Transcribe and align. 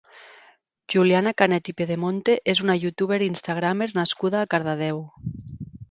Juliana 0.93 1.33
Canet 1.41 1.69
i 1.73 1.77
Pedemonte 1.81 2.39
és 2.55 2.63
una 2.67 2.79
youtuber 2.85 3.23
i 3.27 3.31
Instagramer 3.35 3.93
nascuda 4.03 4.41
a 4.45 4.53
Cardedeu. 4.57 5.03